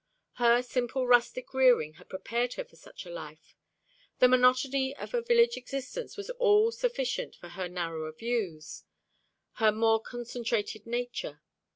Her 0.41 0.63
simple 0.63 1.05
rustic 1.05 1.53
rearing 1.53 1.93
had 1.93 2.09
prepared 2.09 2.53
her 2.55 2.65
for 2.65 2.75
such 2.75 3.05
a 3.05 3.11
life. 3.11 3.55
The 4.17 4.27
monotony 4.27 4.95
of 4.95 5.13
a 5.13 5.21
village 5.21 5.57
existence 5.57 6.17
was 6.17 6.31
all 6.31 6.71
sufficient 6.71 7.35
for 7.35 7.49
her 7.49 7.69
narrower 7.69 8.11
views, 8.11 8.83
her 9.61 9.71
more 9.71 10.01
concentrated 10.01 10.87
nature. 10.87 11.43